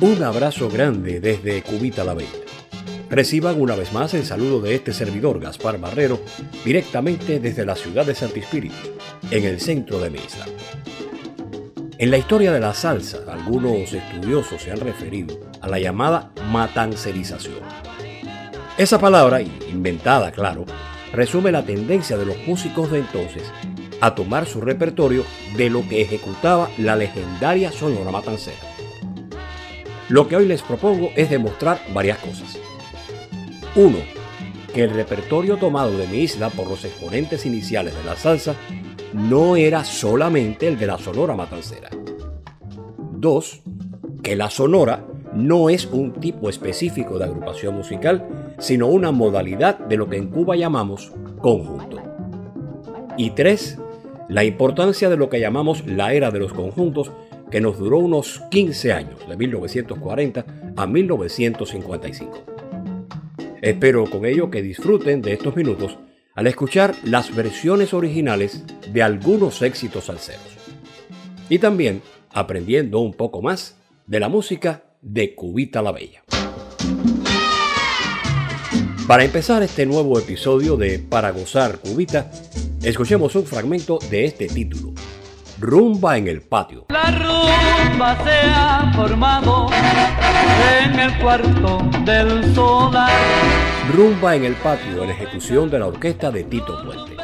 Un 0.00 0.20
abrazo 0.24 0.68
grande 0.68 1.20
desde 1.20 1.62
Cubita 1.62 2.02
la 2.02 2.14
Bella. 2.14 2.28
Reciban 3.08 3.60
una 3.60 3.76
vez 3.76 3.92
más 3.92 4.14
el 4.14 4.24
saludo 4.24 4.60
de 4.60 4.74
este 4.74 4.92
servidor, 4.92 5.38
Gaspar 5.38 5.78
Barrero, 5.78 6.18
directamente 6.64 7.38
desde 7.38 7.64
la 7.64 7.76
ciudad 7.76 8.04
de 8.04 8.16
Santi 8.16 8.40
Espíritu, 8.40 8.74
en 9.30 9.44
el 9.44 9.60
centro 9.60 10.00
de 10.00 10.10
mi 10.10 10.18
isla. 10.18 10.46
En 11.96 12.10
la 12.10 12.18
historia 12.18 12.50
de 12.50 12.58
la 12.58 12.74
salsa, 12.74 13.18
algunos 13.30 13.92
estudiosos 13.92 14.60
se 14.60 14.72
han 14.72 14.80
referido 14.80 15.38
a 15.60 15.68
la 15.68 15.78
llamada 15.78 16.32
matancerización. 16.50 17.60
Esa 18.76 18.98
palabra, 18.98 19.40
inventada 19.40 20.32
claro, 20.32 20.64
resume 21.12 21.52
la 21.52 21.64
tendencia 21.64 22.16
de 22.16 22.26
los 22.26 22.36
músicos 22.48 22.90
de 22.90 22.98
entonces 22.98 23.44
a 24.00 24.16
tomar 24.16 24.46
su 24.46 24.60
repertorio 24.60 25.24
de 25.56 25.70
lo 25.70 25.88
que 25.88 26.02
ejecutaba 26.02 26.68
la 26.78 26.96
legendaria 26.96 27.70
Sonora 27.70 28.10
Matancera. 28.10 28.58
Lo 30.08 30.26
que 30.26 30.34
hoy 30.34 30.46
les 30.46 30.62
propongo 30.62 31.12
es 31.14 31.30
demostrar 31.30 31.80
varias 31.94 32.18
cosas. 32.18 32.58
Uno, 33.76 33.98
que 34.74 34.82
el 34.82 34.90
repertorio 34.90 35.58
tomado 35.58 35.96
de 35.96 36.08
mi 36.08 36.18
isla 36.18 36.50
por 36.50 36.68
los 36.68 36.84
exponentes 36.84 37.46
iniciales 37.46 37.94
de 37.94 38.02
la 38.02 38.16
salsa 38.16 38.56
no 39.14 39.54
era 39.54 39.84
solamente 39.84 40.66
el 40.66 40.76
de 40.76 40.88
la 40.88 40.98
Sonora 40.98 41.36
Matancera. 41.36 41.88
Dos, 43.12 43.62
que 44.22 44.34
la 44.34 44.50
Sonora 44.50 45.06
no 45.32 45.70
es 45.70 45.86
un 45.86 46.12
tipo 46.14 46.50
específico 46.50 47.18
de 47.18 47.26
agrupación 47.26 47.76
musical, 47.76 48.54
sino 48.58 48.88
una 48.88 49.12
modalidad 49.12 49.78
de 49.78 49.96
lo 49.96 50.08
que 50.08 50.16
en 50.16 50.30
Cuba 50.30 50.56
llamamos 50.56 51.12
conjunto. 51.40 52.02
Y 53.16 53.30
tres, 53.30 53.78
la 54.28 54.42
importancia 54.42 55.08
de 55.08 55.16
lo 55.16 55.28
que 55.28 55.38
llamamos 55.38 55.86
la 55.86 56.12
era 56.12 56.32
de 56.32 56.40
los 56.40 56.52
conjuntos 56.52 57.12
que 57.52 57.60
nos 57.60 57.78
duró 57.78 57.98
unos 57.98 58.42
15 58.50 58.92
años, 58.92 59.28
de 59.28 59.36
1940 59.36 60.44
a 60.76 60.86
1955. 60.88 62.44
Espero 63.62 64.10
con 64.10 64.24
ello 64.24 64.50
que 64.50 64.60
disfruten 64.60 65.22
de 65.22 65.34
estos 65.34 65.54
minutos 65.54 65.98
al 66.34 66.46
escuchar 66.48 66.94
las 67.04 67.34
versiones 67.34 67.94
originales 67.94 68.64
de 68.92 69.02
algunos 69.02 69.62
éxitos 69.62 70.06
salseros. 70.06 70.42
Y 71.48 71.58
también 71.58 72.02
aprendiendo 72.32 72.98
un 72.98 73.14
poco 73.14 73.40
más 73.40 73.76
de 74.06 74.20
la 74.20 74.28
música 74.28 74.82
de 75.00 75.34
Cubita 75.34 75.80
la 75.82 75.92
Bella. 75.92 76.24
Para 79.06 79.24
empezar 79.24 79.62
este 79.62 79.84
nuevo 79.84 80.18
episodio 80.18 80.76
de 80.76 80.98
Para 80.98 81.30
Gozar 81.30 81.78
Cubita, 81.78 82.30
escuchemos 82.82 83.36
un 83.36 83.44
fragmento 83.44 83.98
de 84.10 84.24
este 84.24 84.46
título, 84.46 84.93
Rumba 85.58 86.18
en 86.18 86.26
el 86.26 86.42
Patio. 86.42 86.86
La 86.88 87.10
rumba 87.12 88.16
se 88.24 88.40
ha 88.44 88.92
formado 88.94 89.68
en 90.82 90.98
el 90.98 91.18
cuarto 91.18 91.78
del 92.04 92.54
solar. 92.54 93.10
Rumba 93.92 94.34
en 94.34 94.44
el 94.44 94.54
Patio 94.54 95.04
en 95.04 95.10
ejecución 95.10 95.70
de 95.70 95.78
la 95.78 95.86
orquesta 95.86 96.32
de 96.32 96.42
Tito 96.44 96.82
Puente. 96.84 97.16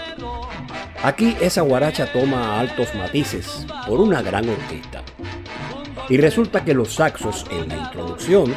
Aquí 1.03 1.37
esa 1.41 1.63
guaracha 1.63 2.13
toma 2.13 2.61
altos 2.61 2.95
matices 2.95 3.67
por 3.87 4.01
una 4.01 4.23
gran 4.23 4.49
orquesta. 4.49 5.03
Y 6.09 6.17
resulta 6.17 6.65
que 6.65 6.75
los 6.75 6.95
saxos 6.95 7.47
en 7.51 7.69
la 7.69 7.77
introducción 7.77 8.55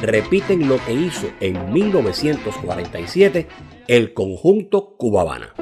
repiten 0.00 0.68
lo 0.68 0.78
que 0.84 0.92
hizo 0.92 1.26
en 1.40 1.72
1947 1.72 3.48
el 3.88 4.14
conjunto 4.14 4.94
Cubabana. 4.96 5.54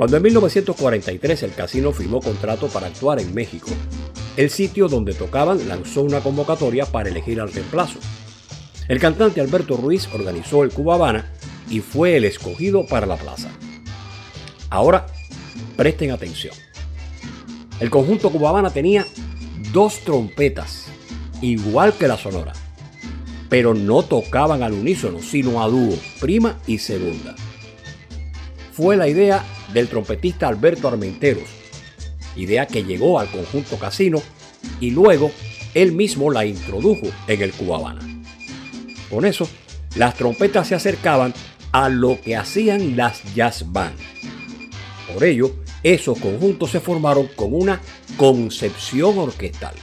Cuando 0.00 0.16
en 0.16 0.22
1943 0.22 1.42
el 1.42 1.52
casino 1.52 1.92
firmó 1.92 2.22
contrato 2.22 2.68
para 2.68 2.86
actuar 2.86 3.20
en 3.20 3.34
México, 3.34 3.68
el 4.38 4.48
sitio 4.48 4.88
donde 4.88 5.12
tocaban 5.12 5.68
lanzó 5.68 6.00
una 6.00 6.20
convocatoria 6.20 6.86
para 6.86 7.10
elegir 7.10 7.38
al 7.38 7.52
reemplazo. 7.52 7.98
El 8.88 8.98
cantante 8.98 9.42
Alberto 9.42 9.76
Ruiz 9.76 10.08
organizó 10.14 10.64
el 10.64 10.70
Cuba 10.70 10.94
Habana 10.94 11.30
y 11.68 11.80
fue 11.80 12.16
el 12.16 12.24
escogido 12.24 12.86
para 12.86 13.04
la 13.04 13.16
plaza. 13.16 13.50
Ahora, 14.70 15.04
presten 15.76 16.12
atención. 16.12 16.54
El 17.78 17.90
conjunto 17.90 18.30
Cuba 18.30 18.48
Habana 18.48 18.70
tenía 18.70 19.06
dos 19.70 19.98
trompetas, 19.98 20.86
igual 21.42 21.92
que 21.92 22.08
la 22.08 22.16
sonora, 22.16 22.54
pero 23.50 23.74
no 23.74 24.02
tocaban 24.02 24.62
al 24.62 24.72
unísono, 24.72 25.20
sino 25.20 25.62
a 25.62 25.68
dúo, 25.68 25.94
prima 26.20 26.58
y 26.66 26.78
segunda. 26.78 27.36
Fue 28.72 28.96
la 28.96 29.06
idea 29.06 29.44
del 29.72 29.88
trompetista 29.88 30.48
Alberto 30.48 30.88
Armenteros, 30.88 31.48
idea 32.36 32.66
que 32.66 32.84
llegó 32.84 33.18
al 33.18 33.30
conjunto 33.30 33.76
Casino 33.78 34.22
y 34.80 34.90
luego 34.90 35.30
él 35.74 35.92
mismo 35.92 36.30
la 36.30 36.44
introdujo 36.44 37.06
en 37.26 37.42
el 37.42 37.52
Cubabana. 37.52 38.00
Con 39.08 39.24
eso, 39.24 39.48
las 39.96 40.14
trompetas 40.14 40.68
se 40.68 40.74
acercaban 40.74 41.34
a 41.72 41.88
lo 41.88 42.20
que 42.20 42.36
hacían 42.36 42.96
las 42.96 43.22
jazz 43.34 43.64
band. 43.72 43.96
Por 45.12 45.24
ello, 45.24 45.54
esos 45.82 46.18
conjuntos 46.18 46.70
se 46.70 46.80
formaron 46.80 47.28
con 47.34 47.54
una 47.54 47.80
concepción 48.16 49.18
orquestal. 49.18 49.74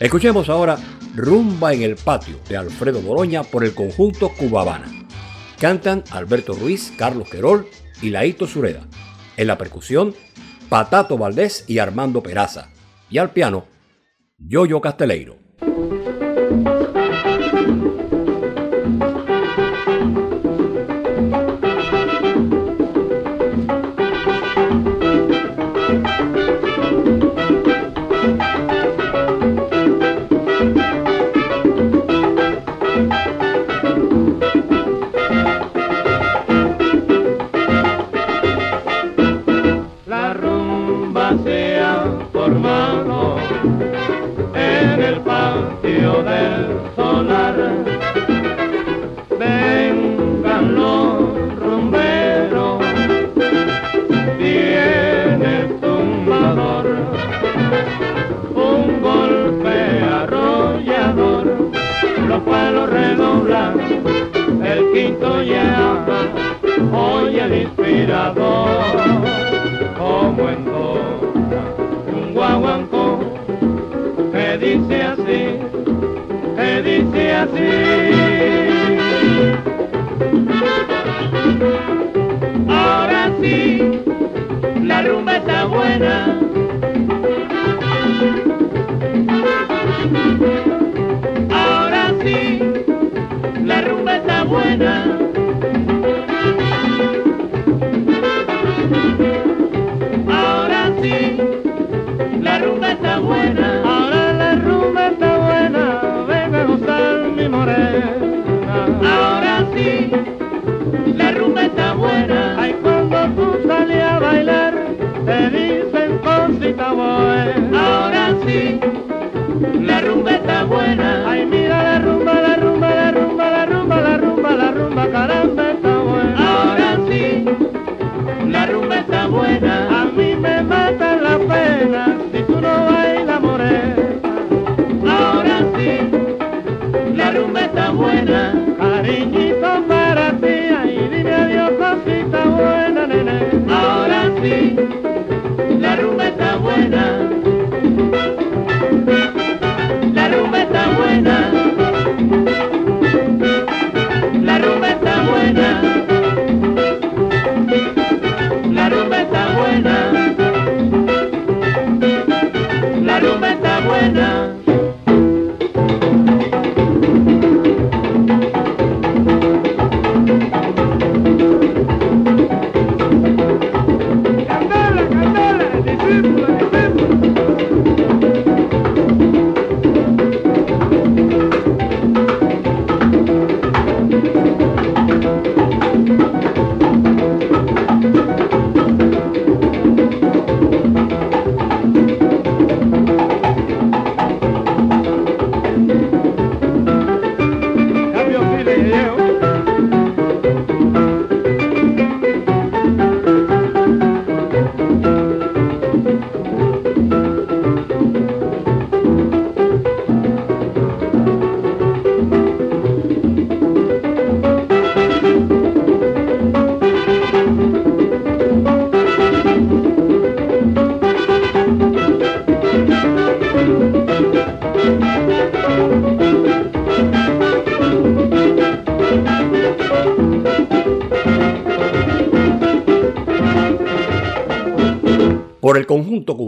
Escuchemos 0.00 0.48
ahora 0.48 0.78
Rumba 1.14 1.72
en 1.72 1.82
el 1.82 1.96
patio 1.96 2.40
de 2.48 2.56
Alfredo 2.56 3.00
Boroña 3.00 3.44
por 3.44 3.64
el 3.64 3.74
conjunto 3.74 4.30
Cubabana. 4.30 5.06
Cantan 5.60 6.02
Alberto 6.10 6.54
Ruiz, 6.54 6.92
Carlos 6.96 7.28
Querol 7.28 7.68
y 8.02 8.10
Laito 8.10 8.46
Sureda. 8.46 8.86
En 9.36 9.46
la 9.46 9.58
percusión, 9.58 10.14
Patato 10.68 11.18
Valdés 11.18 11.64
y 11.66 11.78
Armando 11.78 12.22
Peraza. 12.22 12.70
Y 13.10 13.18
al 13.18 13.30
piano, 13.32 13.66
Yoyo 14.38 14.80
Casteleiro. 14.80 15.43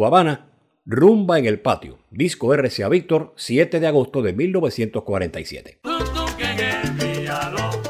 Cubabana, 0.06 0.46
Rumba 0.84 1.40
en 1.40 1.46
el 1.46 1.58
Patio, 1.58 1.98
disco 2.12 2.54
RCA 2.54 2.88
Víctor, 2.88 3.32
7 3.34 3.80
de 3.80 3.88
agosto 3.88 4.22
de 4.22 4.32
1947. 4.34 5.80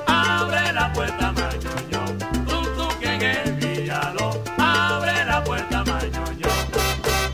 Abre 0.07 0.73
la 0.73 0.91
puerta, 0.95 1.33
mañoño. 1.33 2.17
Tú, 2.47 2.62
tú 2.75 2.89
que 2.99 3.07
en 3.07 3.21
el 3.21 3.53
Villaló, 3.57 4.31
abre 4.57 5.27
la 5.27 5.45
puerta, 5.45 5.85
mañoño. 5.85 6.49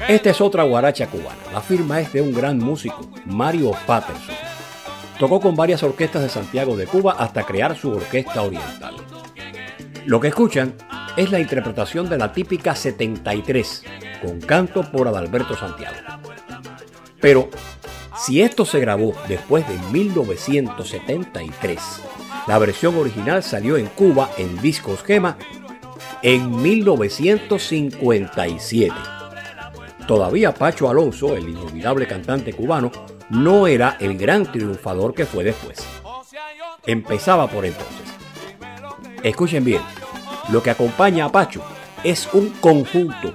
Esta 0.08 0.30
es 0.30 0.40
otra 0.40 0.64
guaracha 0.64 1.06
cubana. 1.06 1.38
La 1.52 1.60
firma 1.60 2.00
es 2.00 2.12
de 2.12 2.20
un 2.20 2.34
gran 2.34 2.58
músico, 2.58 3.08
Mario 3.26 3.70
Patterson. 3.86 4.34
Tocó 5.16 5.40
con 5.40 5.54
varias 5.54 5.84
orquestas 5.84 6.22
de 6.22 6.28
Santiago 6.28 6.76
de 6.76 6.88
Cuba 6.88 7.14
hasta 7.20 7.44
crear 7.44 7.76
su 7.76 7.92
orquesta 7.92 8.42
oriental. 8.42 8.96
Lo 10.06 10.20
que 10.20 10.28
escuchan 10.28 10.74
es 11.16 11.30
la 11.30 11.38
interpretación 11.38 12.08
de 12.08 12.16
la 12.18 12.32
típica 12.32 12.74
73, 12.74 13.84
con 14.20 14.40
canto 14.40 14.82
por 14.90 15.06
Adalberto 15.06 15.56
Santiago. 15.56 15.94
Pero, 17.20 17.48
si 18.18 18.42
esto 18.42 18.64
se 18.64 18.80
grabó 18.80 19.14
después 19.28 19.64
de 19.68 19.78
1973, 19.92 21.80
la 22.48 22.58
versión 22.58 22.96
original 22.96 23.44
salió 23.44 23.76
en 23.76 23.86
Cuba 23.86 24.28
en 24.38 24.60
discos 24.60 25.04
Gema 25.04 25.36
en 26.22 26.60
1957. 26.60 28.92
Todavía 30.06 30.52
Pacho 30.52 30.90
Alonso, 30.90 31.36
el 31.36 31.48
inolvidable 31.48 32.08
cantante 32.08 32.52
cubano, 32.52 32.90
no 33.30 33.68
era 33.68 33.96
el 34.00 34.18
gran 34.18 34.50
triunfador 34.50 35.14
que 35.14 35.26
fue 35.26 35.44
después. 35.44 35.78
Empezaba 36.86 37.48
por 37.48 37.64
entonces. 37.64 38.21
Escuchen 39.22 39.64
bien, 39.64 39.82
lo 40.50 40.62
que 40.62 40.70
acompaña 40.70 41.26
a 41.26 41.32
Pacho 41.32 41.62
es 42.02 42.28
un 42.32 42.50
conjunto, 42.60 43.32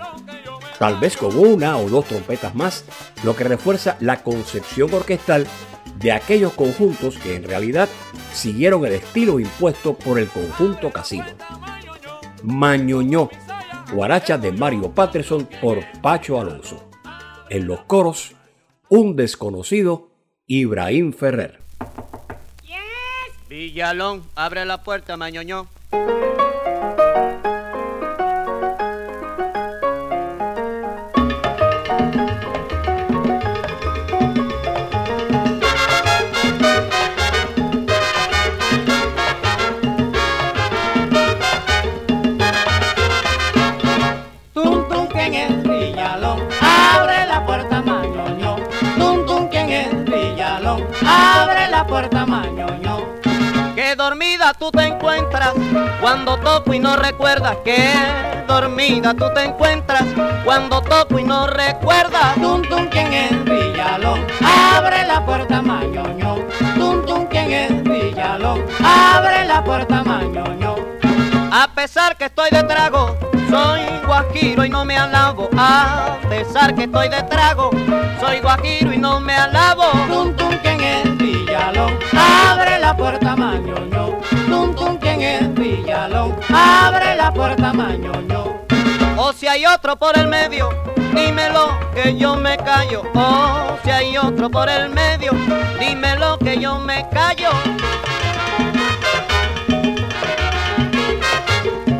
tal 0.77 0.99
vez 0.99 1.15
con 1.15 1.37
una 1.37 1.77
o 1.77 1.87
dos 1.87 2.05
trompetas 2.05 2.53
más, 2.55 2.83
lo 3.23 3.35
que 3.35 3.45
refuerza 3.45 3.95
la 4.01 4.21
concepción 4.21 4.93
orquestal 4.93 5.47
de 5.97 6.11
aquellos 6.11 6.53
conjuntos 6.53 7.17
que 7.17 7.35
en 7.35 7.43
realidad 7.43 7.87
siguieron 8.33 8.85
el 8.85 8.93
estilo 8.93 9.39
impuesto 9.39 9.93
por 9.93 10.19
el 10.19 10.27
conjunto 10.27 10.91
casino. 10.91 11.25
Mañoñó, 12.43 13.29
guaracha 13.93 14.37
de 14.37 14.51
Mario 14.51 14.91
Patterson 14.91 15.47
por 15.61 15.79
Pacho 16.01 16.39
Alonso. 16.39 16.89
En 17.49 17.65
los 17.65 17.81
coros, 17.81 18.33
un 18.89 19.15
desconocido 19.15 20.09
Ibrahim 20.47 21.13
Ferrer. 21.13 21.61
Villalón, 23.49 24.23
abre 24.35 24.65
la 24.65 24.83
puerta, 24.83 25.15
mañoño. 25.91 26.37
Tum 26.37 26.46
y 56.77 56.79
no 56.79 56.95
recuerdas. 56.95 57.57
Que 57.65 57.91
dormida 58.47 59.13
tú 59.13 59.25
te 59.33 59.43
encuentras 59.45 60.05
cuando 60.45 60.81
toco 60.81 61.19
y 61.19 61.23
no 61.23 61.47
recuerdas. 61.47 62.35
Tum 62.35 62.61
tum 62.61 62.87
que 62.89 63.01
en 63.01 63.13
el 63.13 63.43
Villalón, 63.43 64.25
abre 64.41 65.05
la 65.05 65.25
puerta 65.25 65.61
mañoño. 65.61 66.35
Tum 66.75 67.05
tum 67.05 67.27
que 67.27 67.65
en 67.65 67.83
Villalón, 67.83 68.63
abre 68.83 69.45
la 69.45 69.63
puerta 69.63 70.03
mañoño. 70.03 70.75
A 71.51 71.67
pesar 71.73 72.15
que 72.15 72.25
estoy 72.25 72.51
de 72.51 72.63
trago, 72.63 73.17
soy 73.49 73.81
guajiro 74.05 74.63
y 74.63 74.69
no 74.69 74.85
me 74.85 74.97
alabo. 74.97 75.49
A 75.57 76.17
pesar 76.29 76.75
que 76.75 76.83
estoy 76.83 77.09
de 77.09 77.23
trago, 77.23 77.71
soy 78.19 78.39
guajiro 78.39 78.93
y 78.93 78.97
no 78.97 79.19
me 79.19 79.35
alabo. 79.35 79.85
Tum 80.07 80.35
tum, 80.35 80.55
¿quién 80.61 80.79
es 80.81 81.17
Villalón? 81.17 81.97
Abre 82.13 82.77
la 82.79 82.95
puerta 82.95 83.35
mañoño. 83.35 84.16
Abre 86.09 87.15
la 87.15 87.33
puerta 87.33 87.73
mañoño. 87.73 88.61
O 89.17 89.33
si 89.33 89.45
hay 89.47 89.65
otro 89.65 89.97
por 89.97 90.17
el 90.17 90.27
medio, 90.27 90.69
dímelo 91.13 91.77
que 91.93 92.15
yo 92.15 92.37
me 92.37 92.55
callo. 92.55 93.03
O 93.13 93.77
si 93.83 93.91
hay 93.91 94.17
otro 94.17 94.49
por 94.49 94.69
el 94.69 94.89
medio, 94.89 95.33
dímelo 95.79 96.37
que 96.39 96.59
yo 96.59 96.79
me 96.79 97.05
callo. 97.09 97.49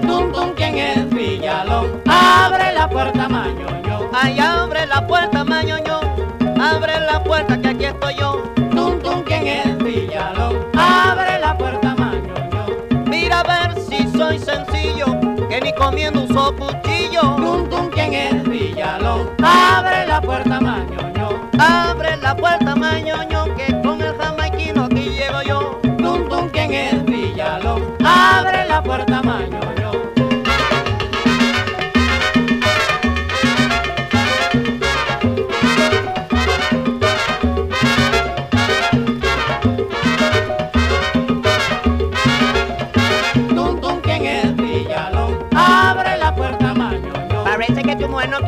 Tum 0.04 0.32
tum, 0.32 0.54
¿quién 0.56 0.78
es 0.78 1.10
Villalón? 1.10 2.02
Abre 2.08 2.72
la 2.72 2.90
puerta 2.90 3.28
mañoño. 3.28 4.10
Ay, 4.14 4.40
abre 4.40 4.86
la 4.86 5.06
puerta, 5.06 5.44
mañoño. 5.44 6.00
Abre 6.62 7.00
la 7.02 7.22
puerta 7.24 7.60
que 7.60 7.68
aquí 7.68 7.86
estoy 7.86 8.16
yo. 8.16 8.57
Soy 14.28 14.40
sencillo, 14.40 15.06
que 15.50 15.62
ni 15.62 15.74
comiendo 15.74 16.24
uso 16.24 16.54
cuchillo. 16.58 17.22
Tum 17.38 17.70
tum, 17.70 17.90
¿quién 17.90 18.14
es 18.14 18.44
Villalón? 18.44 19.30
Abre 19.42 20.06
la 20.06 20.22
puerta 20.22 20.60
mañoño. 20.60 21.50
Abre 21.58 22.18
la 22.18 22.36
puerta, 22.36 22.67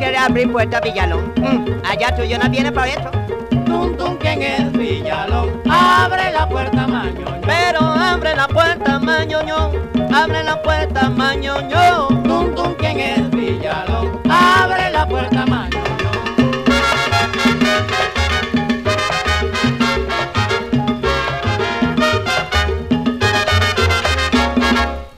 quiere 0.00 0.16
abrir 0.16 0.50
puerta 0.50 0.80
Villalón. 0.80 1.30
Mm, 1.36 1.84
allá 1.84 2.16
tú 2.16 2.22
yo 2.22 2.38
no 2.38 2.48
viene 2.48 2.72
para 2.72 2.88
eso. 2.88 3.10
Tum 3.66 3.94
tum, 3.98 4.16
¿quién 4.16 4.40
es 4.42 4.72
Villalón? 4.72 5.60
Abre 5.68 6.32
la 6.32 6.48
puerta 6.48 6.86
mañoño. 6.86 7.26
Pero 7.44 7.80
abre 7.80 8.34
la 8.34 8.48
puerta, 8.48 8.98
mañoño. 8.98 9.70
Abre 10.12 10.42
la 10.42 10.60
puerta, 10.62 11.10
mañoño. 11.10 12.08
Tum 12.24 12.54
tum, 12.54 12.74
¿quién 12.78 12.98
es 12.98 13.30
Villalón? 13.30 14.18
Abre 14.30 14.90
la 14.90 15.06
puerta 15.06 15.44
mañoño. 15.44 15.69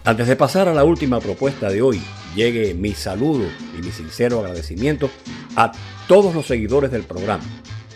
Antes 0.05 0.26
de 0.26 0.34
pasar 0.34 0.66
a 0.66 0.74
la 0.74 0.82
última 0.82 1.20
propuesta 1.20 1.68
de 1.68 1.80
hoy, 1.80 2.03
llegue 2.34 2.74
mi 2.74 2.92
saludo 2.92 3.46
y 3.78 3.82
mi 3.82 3.92
sincero 3.92 4.40
agradecimiento 4.40 5.09
a 5.55 5.70
todos 6.09 6.34
los 6.34 6.46
seguidores 6.46 6.90
del 6.90 7.05
programa, 7.05 7.44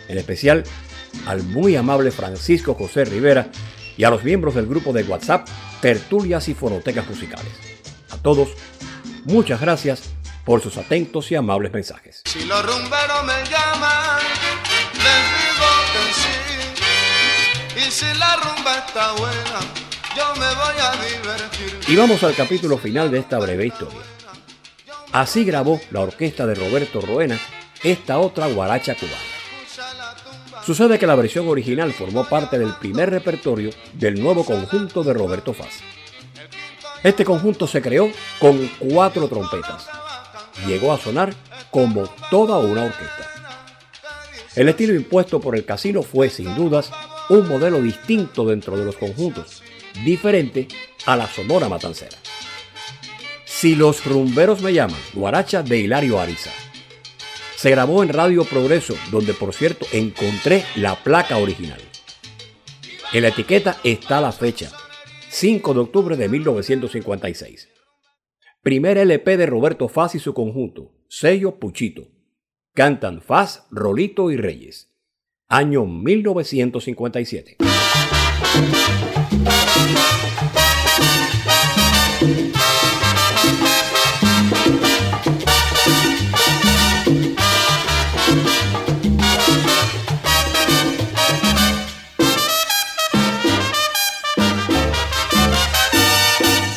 en 0.07 0.17
especial 0.17 0.63
al 1.25 1.43
muy 1.43 1.75
amable 1.75 2.11
Francisco 2.11 2.75
José 2.75 3.03
Rivera 3.03 3.49
y 3.97 4.05
a 4.05 4.09
los 4.09 4.23
miembros 4.23 4.55
del 4.55 4.67
grupo 4.67 4.93
de 4.93 5.03
WhatsApp 5.03 5.49
Tertulias 5.81 6.47
y 6.47 6.53
Fonotecas 6.53 7.09
Musicales. 7.09 7.51
A 8.09 8.17
todos, 8.17 8.51
muchas 9.25 9.59
gracias 9.59 10.03
por 10.45 10.61
sus 10.61 10.77
atentos 10.77 11.29
y 11.33 11.35
amables 11.35 11.73
mensajes. 11.73 12.21
Si 12.23 12.45
los 12.45 12.65
rumberos 12.65 13.25
me 13.25 13.43
llaman, 13.51 14.21
sí. 16.13 17.85
Y 17.85 17.91
si 17.91 18.05
la 18.17 18.37
rumba 18.37 18.85
está 18.87 19.11
buena, 19.11 19.86
Y 21.87 21.95
vamos 21.95 22.23
al 22.23 22.35
capítulo 22.35 22.77
final 22.77 23.09
de 23.09 23.19
esta 23.19 23.39
breve 23.39 23.67
historia. 23.67 23.99
Así 25.11 25.45
grabó 25.45 25.79
la 25.91 26.01
orquesta 26.01 26.45
de 26.45 26.55
Roberto 26.55 27.01
Roena 27.01 27.39
esta 27.83 28.19
otra 28.19 28.47
guaracha 28.47 28.95
cubana. 28.95 29.17
Sucede 30.65 30.99
que 30.99 31.07
la 31.07 31.15
versión 31.15 31.47
original 31.47 31.93
formó 31.93 32.25
parte 32.25 32.59
del 32.59 32.73
primer 32.73 33.09
repertorio 33.09 33.69
del 33.93 34.21
nuevo 34.21 34.43
conjunto 34.43 35.03
de 35.03 35.13
Roberto 35.13 35.53
Faz. 35.53 35.79
Este 37.03 37.23
conjunto 37.23 37.67
se 37.67 37.81
creó 37.81 38.11
con 38.39 38.69
cuatro 38.79 39.29
trompetas. 39.29 39.87
Llegó 40.67 40.91
a 40.91 40.97
sonar 40.97 41.33
como 41.71 42.03
toda 42.29 42.57
una 42.57 42.83
orquesta. 42.83 43.29
El 44.55 44.67
estilo 44.69 44.93
impuesto 44.93 45.39
por 45.39 45.55
el 45.55 45.63
casino 45.63 46.01
fue, 46.01 46.29
sin 46.29 46.53
dudas, 46.55 46.91
un 47.29 47.47
modelo 47.47 47.81
distinto 47.81 48.45
dentro 48.45 48.75
de 48.75 48.85
los 48.85 48.97
conjuntos, 48.97 49.61
diferente 50.03 50.67
a 51.05 51.15
la 51.15 51.27
Sonora 51.27 51.69
Matancera. 51.69 52.17
Si 53.45 53.75
los 53.75 54.05
rumberos 54.05 54.61
me 54.61 54.73
llaman, 54.73 54.99
Guaracha 55.13 55.63
de 55.63 55.79
Hilario 55.79 56.19
Ariza. 56.19 56.51
Se 57.55 57.71
grabó 57.71 58.03
en 58.03 58.09
Radio 58.09 58.43
Progreso, 58.45 58.95
donde 59.09 59.33
por 59.33 59.53
cierto 59.53 59.87
encontré 59.91 60.63
la 60.75 60.95
placa 60.95 61.37
original. 61.37 61.81
En 63.13 63.23
la 63.23 63.29
etiqueta 63.29 63.77
está 63.83 64.21
la 64.21 64.31
fecha, 64.31 64.71
5 65.29 65.73
de 65.73 65.79
octubre 65.79 66.17
de 66.17 66.29
1956. 66.29 67.69
Primer 68.61 68.97
LP 68.97 69.37
de 69.37 69.45
Roberto 69.45 69.87
Faz 69.87 70.13
y 70.15 70.19
su 70.19 70.33
conjunto, 70.33 70.91
sello 71.07 71.57
Puchito. 71.57 72.09
Cantan 72.73 73.21
Faz, 73.21 73.65
Rolito 73.71 74.29
y 74.29 74.37
Reyes. 74.37 74.93
Año 75.47 75.85
1957. 75.85 77.57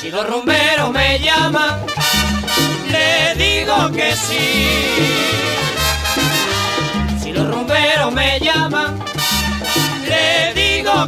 Si 0.00 0.10
los 0.10 0.28
rumberos 0.28 0.92
me 0.92 1.18
llaman, 1.18 1.84
le 2.90 3.34
digo 3.36 3.90
que 3.92 4.14
sí. 4.16 5.49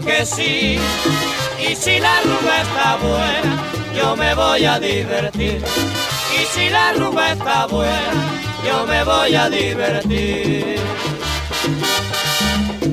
Que 0.04 0.26
sí. 0.26 0.78
Y 1.58 1.76
si 1.76 1.98
la 1.98 2.20
rumba 2.22 2.62
está 2.62 2.96
buena, 2.96 3.62
yo 3.96 4.16
me 4.16 4.34
voy 4.34 4.64
a 4.64 4.78
divertir. 4.78 5.62
Y 6.34 6.44
si 6.46 6.70
la 6.70 6.92
rumba 6.94 7.32
está 7.32 7.66
buena, 7.66 8.32
yo 8.66 8.86
me 8.86 9.04
voy 9.04 9.34
a 9.34 9.48
divertir. 9.48 10.80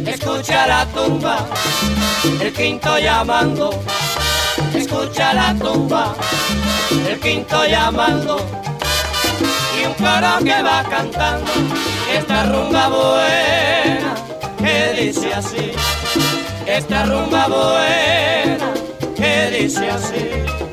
Escucha 0.06 0.68
la 0.68 0.86
tumba, 0.88 1.46
el 2.42 2.54
quinto 2.54 2.98
llamando. 2.98 3.72
Escucha 4.74 5.34
la 5.34 5.56
tumba, 5.56 6.16
el 7.08 7.20
quinto 7.20 7.66
llamando. 7.66 8.46
Y 9.80 9.86
un 9.86 9.94
coro 9.94 10.44
que 10.44 10.62
va 10.62 10.84
cantando 10.84 11.52
esta 12.12 12.44
rumba 12.44 12.90
buena 12.90 14.16
que 14.58 15.02
dice 15.02 15.34
así. 15.34 15.72
Esta 16.70 17.04
rumba 17.04 17.48
buena 17.48 18.74
que 19.16 19.58
dice 19.60 19.90
así. 19.90 20.69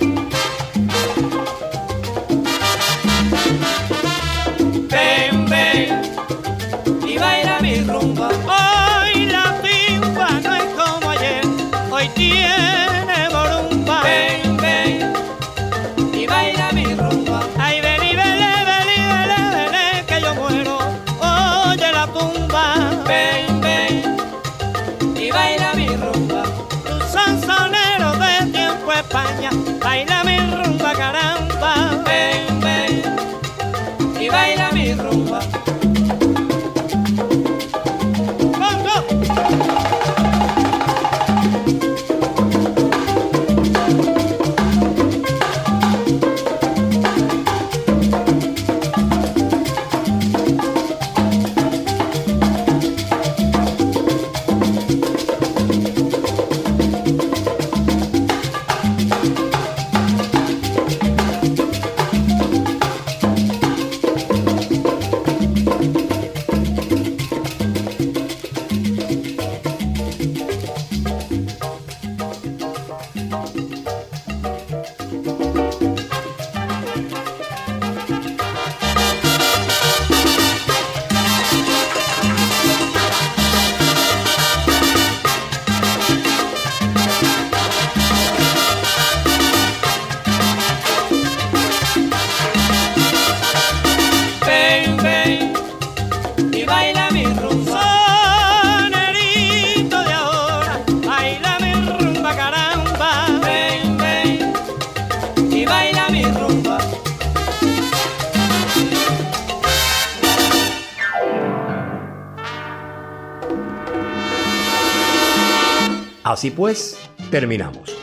Así 116.37 116.51
pues, 116.51 116.99
terminamos. 117.31 117.97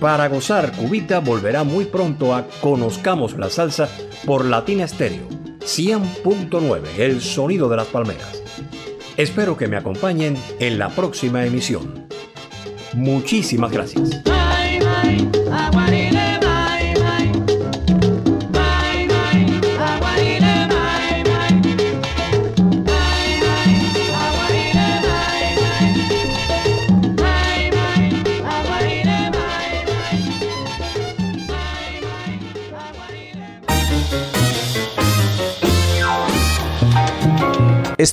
Para 0.00 0.28
gozar, 0.28 0.72
Cubita 0.72 1.20
volverá 1.20 1.62
muy 1.62 1.84
pronto 1.84 2.34
a 2.34 2.46
Conozcamos 2.62 3.36
la 3.36 3.50
Salsa 3.50 3.86
por 4.24 4.46
Latina 4.46 4.88
Stereo 4.88 5.28
100.9, 5.60 6.80
el 6.96 7.20
sonido 7.20 7.68
de 7.68 7.76
las 7.76 7.88
palmeras. 7.88 8.42
Espero 9.18 9.58
que 9.58 9.68
me 9.68 9.76
acompañen 9.76 10.38
en 10.58 10.78
la 10.78 10.88
próxima 10.88 11.44
emisión. 11.44 12.06
Muchísimas 12.94 13.70
gracias. 13.72 14.22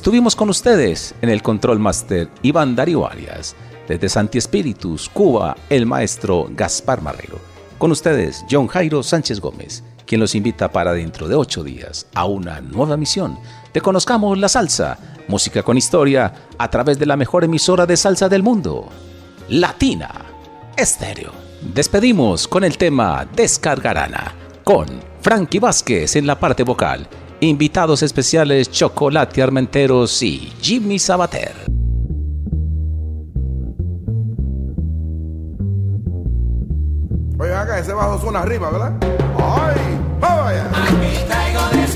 Estuvimos 0.07 0.37
con 0.37 0.49
ustedes 0.49 1.13
en 1.21 1.27
el 1.27 1.43
Control 1.43 1.79
Master 1.79 2.29
Iván 2.41 2.77
Darío 2.77 3.05
Arias. 3.05 3.57
Desde 3.89 4.07
Santi 4.07 4.37
Espíritus, 4.37 5.09
Cuba, 5.09 5.57
el 5.69 5.85
maestro 5.85 6.47
Gaspar 6.51 7.01
Marrero. 7.01 7.41
Con 7.77 7.91
ustedes, 7.91 8.45
John 8.49 8.67
Jairo 8.67 9.03
Sánchez 9.03 9.41
Gómez, 9.41 9.83
quien 10.05 10.21
los 10.21 10.33
invita 10.33 10.71
para 10.71 10.93
dentro 10.93 11.27
de 11.27 11.35
ocho 11.35 11.61
días 11.61 12.07
a 12.15 12.23
una 12.23 12.61
nueva 12.61 12.95
misión 12.95 13.37
de 13.73 13.81
Conozcamos 13.81 14.37
la 14.37 14.47
Salsa, 14.47 14.97
música 15.27 15.61
con 15.61 15.77
historia, 15.77 16.33
a 16.57 16.69
través 16.69 16.97
de 16.97 17.05
la 17.05 17.17
mejor 17.17 17.43
emisora 17.43 17.85
de 17.85 17.97
salsa 17.97 18.29
del 18.29 18.43
mundo, 18.43 18.87
Latina 19.49 20.09
Estéreo. 20.77 21.33
Despedimos 21.73 22.47
con 22.47 22.63
el 22.63 22.77
tema 22.77 23.27
Descargarana, 23.35 24.33
con 24.63 24.87
Frankie 25.19 25.59
Vázquez 25.59 26.15
en 26.15 26.27
la 26.27 26.39
parte 26.39 26.63
vocal 26.63 27.09
Invitados 27.39 28.01
especiales 28.01 28.71
Chocolate 28.71 29.43
Armenteros 29.43 30.23
y 30.23 30.51
Jimmy 30.59 30.97
Sabater. 30.97 31.53
Oye, 37.39 37.53
acá 37.53 37.77
ese 37.77 37.93
bajo 37.93 38.19
suena 38.19 38.39
arriba, 38.39 38.71
¿verdad? 38.71 38.93
¡Ay! 39.37 39.75
¡Vamos 40.19 40.47
allá! 40.47 40.65
Aquí 40.73 41.25
traigo 41.27 41.61
descargarana, 41.73 41.86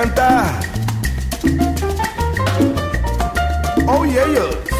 cantar. 0.00 0.64
Oh 3.86 4.04
yeah. 4.04 4.79